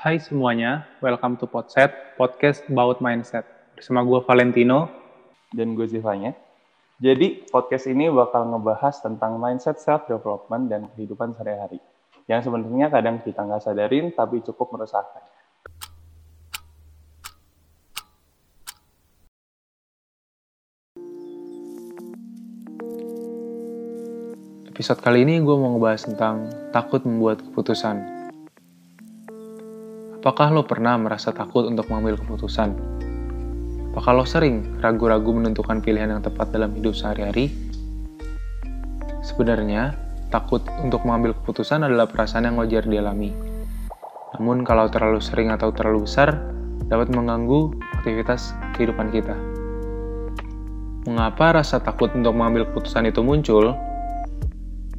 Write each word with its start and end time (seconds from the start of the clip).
Hai 0.00 0.16
semuanya, 0.16 0.88
welcome 1.04 1.36
to 1.36 1.44
Podset, 1.44 2.16
podcast 2.16 2.64
about 2.72 3.04
mindset. 3.04 3.44
Bersama 3.76 4.00
gue 4.00 4.16
Valentino. 4.24 4.88
dan 5.52 5.76
gue 5.76 5.84
Zivanya. 5.84 6.32
Jadi 6.96 7.44
podcast 7.52 7.84
ini 7.84 8.08
bakal 8.08 8.48
ngebahas 8.48 8.96
tentang 9.04 9.36
mindset 9.36 9.76
self 9.76 10.08
development 10.08 10.72
dan 10.72 10.88
kehidupan 10.96 11.36
sehari-hari. 11.36 11.84
Yang 12.24 12.48
sebenarnya 12.48 12.88
kadang 12.88 13.20
kita 13.20 13.44
nggak 13.44 13.60
sadarin 13.60 14.08
tapi 14.16 14.40
cukup 14.40 14.72
meresahkan. 14.72 15.20
Episode 24.64 25.00
kali 25.04 25.28
ini 25.28 25.44
gue 25.44 25.56
mau 25.60 25.76
ngebahas 25.76 26.08
tentang 26.08 26.48
takut 26.72 27.04
membuat 27.04 27.44
keputusan. 27.44 28.19
Apakah 30.20 30.52
lo 30.52 30.68
pernah 30.68 31.00
merasa 31.00 31.32
takut 31.32 31.64
untuk 31.64 31.88
mengambil 31.88 32.20
keputusan? 32.20 32.76
Apakah 33.88 34.20
lo 34.20 34.28
sering 34.28 34.76
ragu-ragu 34.84 35.32
menentukan 35.32 35.80
pilihan 35.80 36.12
yang 36.12 36.20
tepat 36.20 36.52
dalam 36.52 36.76
hidup 36.76 36.92
sehari-hari? 36.92 37.48
Sebenarnya, 39.24 39.96
takut 40.28 40.60
untuk 40.84 41.08
mengambil 41.08 41.32
keputusan 41.40 41.88
adalah 41.88 42.04
perasaan 42.04 42.52
yang 42.52 42.60
wajar 42.60 42.84
dialami. 42.84 43.32
Namun 44.36 44.60
kalau 44.60 44.92
terlalu 44.92 45.24
sering 45.24 45.48
atau 45.56 45.72
terlalu 45.72 46.04
besar, 46.04 46.36
dapat 46.84 47.08
mengganggu 47.08 47.80
aktivitas 48.04 48.52
kehidupan 48.76 49.08
kita. 49.08 49.32
Mengapa 51.08 51.64
rasa 51.64 51.80
takut 51.80 52.12
untuk 52.12 52.36
mengambil 52.36 52.68
keputusan 52.68 53.08
itu 53.08 53.24
muncul? 53.24 53.72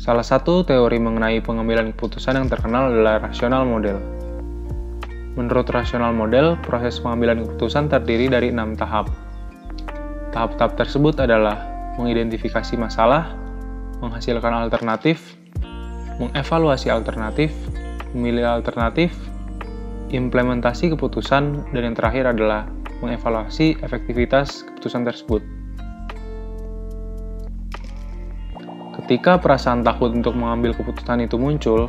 Salah 0.00 0.24
satu 0.24 0.64
teori 0.64 0.96
mengenai 0.96 1.44
pengambilan 1.44 1.92
keputusan 1.92 2.40
yang 2.40 2.48
terkenal 2.48 2.88
adalah 2.88 3.20
rasional 3.28 3.68
model. 3.68 4.00
Menurut 5.32 5.64
rasional 5.72 6.12
model, 6.12 6.60
proses 6.60 7.00
pengambilan 7.00 7.48
keputusan 7.48 7.88
terdiri 7.88 8.28
dari 8.28 8.52
enam 8.52 8.76
tahap. 8.76 9.08
Tahap-tahap 10.28 10.76
tersebut 10.76 11.16
adalah 11.24 11.56
mengidentifikasi 11.96 12.76
masalah, 12.76 13.32
menghasilkan 14.04 14.52
alternatif, 14.52 15.40
mengevaluasi 16.20 16.92
alternatif, 16.92 17.48
memilih 18.12 18.44
alternatif, 18.60 19.16
implementasi 20.12 20.92
keputusan, 20.92 21.72
dan 21.72 21.80
yang 21.80 21.96
terakhir 21.96 22.28
adalah 22.28 22.68
mengevaluasi 23.00 23.80
efektivitas 23.80 24.68
keputusan 24.68 25.08
tersebut. 25.08 25.40
Ketika 29.00 29.40
perasaan 29.40 29.80
takut 29.80 30.12
untuk 30.12 30.36
mengambil 30.36 30.76
keputusan 30.76 31.24
itu 31.24 31.40
muncul, 31.40 31.88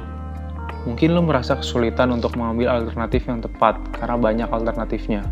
mungkin 0.83 1.15
lo 1.15 1.23
merasa 1.23 1.55
kesulitan 1.59 2.11
untuk 2.11 2.35
mengambil 2.35 2.71
alternatif 2.71 3.27
yang 3.27 3.39
tepat 3.39 3.79
karena 3.95 4.15
banyak 4.19 4.49
alternatifnya. 4.51 5.23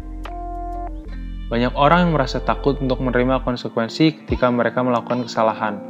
Banyak 1.51 1.75
orang 1.75 2.07
yang 2.07 2.11
merasa 2.15 2.39
takut 2.39 2.79
untuk 2.79 3.03
menerima 3.03 3.43
konsekuensi 3.43 4.23
ketika 4.23 4.47
mereka 4.47 4.79
melakukan 4.79 5.27
kesalahan, 5.27 5.83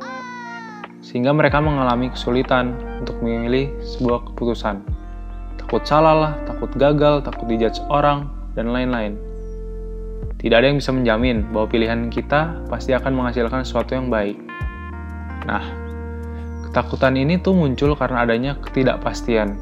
sehingga 1.05 1.29
mereka 1.29 1.61
mengalami 1.61 2.09
kesulitan 2.09 2.73
untuk 2.97 3.21
memilih 3.21 3.69
sebuah 3.85 4.25
keputusan. 4.33 4.81
Takut 5.61 5.85
salah 5.85 6.15
lah, 6.17 6.33
takut 6.49 6.73
gagal, 6.73 7.21
takut 7.21 7.45
dijudge 7.45 7.77
orang, 7.93 8.25
dan 8.57 8.73
lain-lain. 8.73 9.15
Tidak 10.41 10.57
ada 10.57 10.73
yang 10.73 10.81
bisa 10.81 10.89
menjamin 10.89 11.45
bahwa 11.53 11.69
pilihan 11.69 12.09
kita 12.09 12.65
pasti 12.65 12.97
akan 12.97 13.13
menghasilkan 13.13 13.61
sesuatu 13.61 13.93
yang 13.93 14.09
baik. 14.09 14.41
Nah, 15.45 15.80
ketakutan 16.71 17.19
ini 17.19 17.35
tuh 17.35 17.51
muncul 17.51 17.99
karena 17.99 18.23
adanya 18.23 18.55
ketidakpastian. 18.63 19.59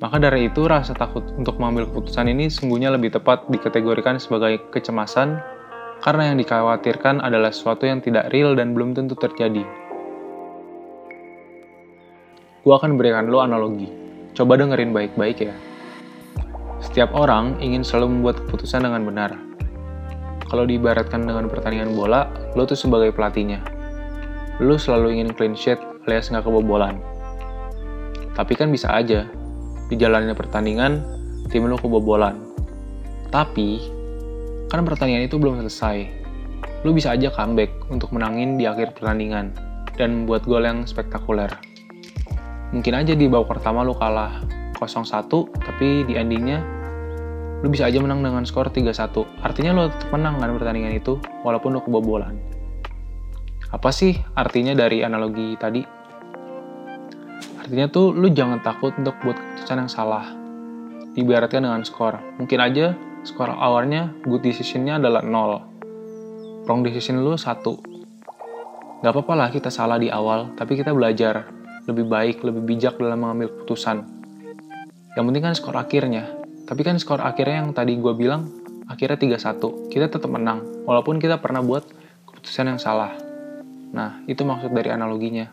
Maka 0.00 0.16
dari 0.16 0.48
itu, 0.48 0.64
rasa 0.64 0.96
takut 0.96 1.20
untuk 1.36 1.60
mengambil 1.60 1.84
keputusan 1.92 2.32
ini 2.32 2.48
sungguhnya 2.48 2.88
lebih 2.96 3.12
tepat 3.12 3.44
dikategorikan 3.52 4.16
sebagai 4.16 4.72
kecemasan 4.72 5.36
karena 6.00 6.32
yang 6.32 6.40
dikhawatirkan 6.40 7.20
adalah 7.20 7.52
sesuatu 7.52 7.84
yang 7.84 8.00
tidak 8.00 8.32
real 8.32 8.56
dan 8.56 8.72
belum 8.72 8.96
tentu 8.96 9.20
terjadi. 9.20 9.68
Gue 12.64 12.72
akan 12.72 12.96
berikan 12.96 13.28
lo 13.28 13.44
analogi. 13.44 13.92
Coba 14.32 14.56
dengerin 14.56 14.96
baik-baik 14.96 15.44
ya. 15.44 15.52
Setiap 16.80 17.12
orang 17.12 17.60
ingin 17.60 17.84
selalu 17.84 18.16
membuat 18.16 18.40
keputusan 18.48 18.80
dengan 18.80 19.04
benar. 19.04 19.36
Kalau 20.48 20.64
diibaratkan 20.64 21.28
dengan 21.28 21.52
pertandingan 21.52 21.92
bola, 21.92 22.32
lo 22.56 22.64
tuh 22.64 22.80
sebagai 22.80 23.12
pelatihnya 23.12 23.75
lu 24.56 24.80
selalu 24.80 25.20
ingin 25.20 25.30
clean 25.36 25.52
sheet 25.52 25.76
alias 26.08 26.32
nggak 26.32 26.46
kebobolan. 26.46 26.96
Tapi 28.32 28.52
kan 28.56 28.72
bisa 28.72 28.88
aja, 28.92 29.28
di 29.88 29.94
jalannya 29.96 30.32
pertandingan, 30.32 31.04
tim 31.52 31.68
lu 31.68 31.76
kebobolan. 31.76 32.40
Tapi, 33.28 33.80
kan 34.72 34.84
pertandingan 34.86 35.28
itu 35.28 35.36
belum 35.36 35.60
selesai. 35.64 36.08
Lu 36.84 36.96
bisa 36.96 37.12
aja 37.12 37.28
comeback 37.32 37.72
untuk 37.92 38.12
menangin 38.16 38.56
di 38.56 38.64
akhir 38.64 38.96
pertandingan, 38.96 39.52
dan 39.96 40.24
membuat 40.24 40.44
gol 40.48 40.64
yang 40.64 40.84
spektakuler. 40.88 41.50
Mungkin 42.72 42.92
aja 42.96 43.12
di 43.12 43.28
babak 43.28 43.56
pertama 43.56 43.84
lu 43.84 43.92
kalah 43.96 44.40
0-1, 44.76 45.28
tapi 45.60 46.04
di 46.04 46.16
endingnya 46.16 46.60
lu 47.64 47.72
bisa 47.72 47.88
aja 47.88 47.96
menang 48.00 48.20
dengan 48.20 48.44
skor 48.44 48.68
3-1. 48.68 49.24
Artinya 49.40 49.70
lu 49.72 49.82
tetap 49.88 50.12
menang 50.12 50.36
kan 50.40 50.52
pertandingan 50.56 50.96
itu, 50.96 51.16
walaupun 51.44 51.72
lu 51.72 51.80
kebobolan. 51.80 52.55
Apa 53.66 53.90
sih 53.90 54.14
artinya 54.38 54.78
dari 54.78 55.02
analogi 55.02 55.58
tadi? 55.58 55.82
Artinya 57.58 57.90
tuh 57.90 58.14
lu 58.14 58.30
jangan 58.30 58.62
takut 58.62 58.94
untuk 58.94 59.18
buat 59.26 59.34
keputusan 59.34 59.82
yang 59.82 59.90
salah. 59.90 60.30
Diibaratkan 61.18 61.66
dengan 61.66 61.82
skor. 61.82 62.22
Mungkin 62.38 62.62
aja 62.62 62.94
skor 63.26 63.50
awalnya 63.50 64.14
good 64.22 64.46
decision-nya 64.46 65.02
adalah 65.02 65.18
0. 65.18 66.62
Wrong 66.62 66.86
decision 66.86 67.26
lu 67.26 67.34
1. 67.34 69.02
Gak 69.02 69.10
apa-apa 69.10 69.34
lah 69.34 69.48
kita 69.50 69.66
salah 69.66 69.98
di 69.98 70.14
awal, 70.14 70.54
tapi 70.54 70.78
kita 70.78 70.94
belajar 70.94 71.50
lebih 71.90 72.06
baik, 72.06 72.46
lebih 72.46 72.62
bijak 72.62 73.02
dalam 73.02 73.18
mengambil 73.18 73.50
keputusan. 73.50 74.06
Yang 75.18 75.24
penting 75.26 75.42
kan 75.42 75.54
skor 75.58 75.74
akhirnya. 75.74 76.30
Tapi 76.70 76.86
kan 76.86 77.02
skor 77.02 77.18
akhirnya 77.18 77.66
yang 77.66 77.74
tadi 77.74 77.98
gue 77.98 78.14
bilang, 78.14 78.46
akhirnya 78.86 79.18
3-1. 79.18 79.90
Kita 79.90 80.06
tetap 80.06 80.30
menang, 80.30 80.86
walaupun 80.86 81.18
kita 81.18 81.42
pernah 81.42 81.66
buat 81.66 81.82
keputusan 82.30 82.70
yang 82.70 82.78
salah. 82.78 83.25
Nah, 83.94 84.22
itu 84.26 84.42
maksud 84.42 84.74
dari 84.74 84.90
analoginya. 84.90 85.46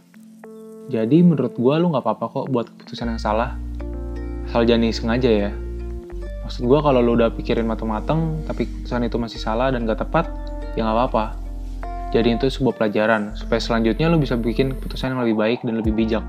Jadi 0.90 1.24
menurut 1.24 1.56
gue 1.56 1.76
lu 1.80 1.94
gak 1.94 2.04
apa-apa 2.04 2.26
kok 2.32 2.46
buat 2.50 2.68
keputusan 2.68 3.16
yang 3.16 3.22
salah. 3.22 3.56
Asal 4.50 4.68
jangan 4.68 4.92
sengaja 4.92 5.32
ya. 5.32 5.52
Maksud 6.44 6.68
gue 6.68 6.80
kalau 6.84 7.00
lu 7.00 7.16
udah 7.16 7.32
pikirin 7.32 7.64
mateng-mateng, 7.64 8.44
tapi 8.44 8.68
keputusan 8.68 9.08
itu 9.08 9.16
masih 9.16 9.40
salah 9.40 9.72
dan 9.72 9.88
gak 9.88 10.04
tepat, 10.04 10.28
ya 10.76 10.84
gak 10.84 10.96
apa-apa. 10.98 11.26
Jadi 12.12 12.36
itu 12.36 12.46
sebuah 12.52 12.78
pelajaran, 12.78 13.34
supaya 13.34 13.58
selanjutnya 13.58 14.12
lu 14.12 14.22
bisa 14.22 14.38
bikin 14.38 14.76
keputusan 14.78 15.18
yang 15.18 15.22
lebih 15.24 15.40
baik 15.40 15.60
dan 15.66 15.80
lebih 15.80 15.96
bijak. 15.96 16.22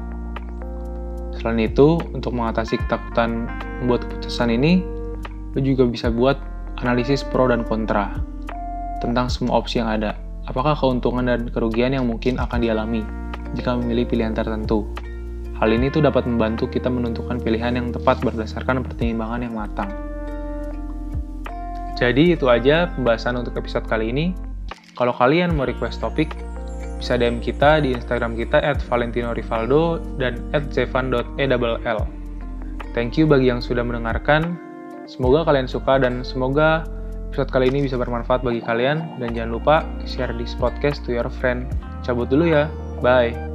Selain 1.37 1.61
itu, 1.61 1.99
untuk 2.15 2.33
mengatasi 2.33 2.79
ketakutan 2.79 3.51
membuat 3.83 4.07
keputusan 4.07 4.55
ini, 4.55 4.81
lu 5.53 5.61
juga 5.61 5.85
bisa 5.85 6.09
buat 6.09 6.39
analisis 6.81 7.27
pro 7.27 7.51
dan 7.51 7.67
kontra 7.67 8.17
tentang 9.03 9.29
semua 9.29 9.61
opsi 9.61 9.83
yang 9.83 9.91
ada 9.91 10.24
apakah 10.49 10.77
keuntungan 10.77 11.25
dan 11.29 11.49
kerugian 11.49 11.97
yang 11.97 12.05
mungkin 12.09 12.37
akan 12.41 12.61
dialami 12.61 13.05
jika 13.57 13.79
memilih 13.79 14.05
pilihan 14.09 14.35
tertentu. 14.35 14.85
Hal 15.55 15.71
ini 15.71 15.89
tuh 15.89 16.03
dapat 16.03 16.27
membantu 16.27 16.67
kita 16.67 16.91
menentukan 16.91 17.39
pilihan 17.39 17.79
yang 17.79 17.95
tepat 17.95 18.19
berdasarkan 18.21 18.83
pertimbangan 18.83 19.41
yang 19.47 19.55
matang. 19.55 19.91
Jadi 21.95 22.35
itu 22.35 22.51
aja 22.51 22.91
pembahasan 22.91 23.39
untuk 23.39 23.55
episode 23.55 23.87
kali 23.87 24.11
ini. 24.11 24.35
Kalau 24.99 25.15
kalian 25.15 25.55
mau 25.55 25.63
request 25.63 26.03
topik, 26.03 26.35
bisa 26.99 27.15
DM 27.15 27.39
kita 27.39 27.79
di 27.83 27.95
Instagram 27.95 28.35
kita 28.35 28.59
at 28.59 28.83
Valentino 28.91 29.31
Rivaldo 29.31 30.03
dan 30.19 30.43
at 30.51 30.75
zevan.ell. 30.75 32.01
Thank 32.95 33.19
you 33.19 33.31
bagi 33.31 33.51
yang 33.51 33.63
sudah 33.63 33.87
mendengarkan. 33.87 34.59
Semoga 35.07 35.47
kalian 35.47 35.71
suka 35.71 36.03
dan 36.03 36.27
semoga 36.27 36.83
Episode 37.35 37.51
kali 37.51 37.67
ini 37.67 37.91
bisa 37.91 37.99
bermanfaat 37.99 38.47
bagi 38.47 38.63
kalian 38.63 39.19
dan 39.19 39.35
jangan 39.35 39.59
lupa 39.59 39.83
share 40.07 40.31
this 40.39 40.55
podcast 40.55 41.03
to 41.03 41.11
your 41.11 41.27
friend. 41.43 41.67
Cabut 42.07 42.31
dulu 42.31 42.47
ya. 42.47 42.71
Bye. 43.03 43.54